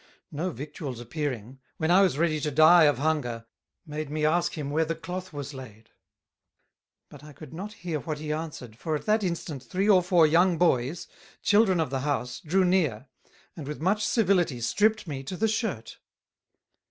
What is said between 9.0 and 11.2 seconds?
that instant Three or Four young Boys,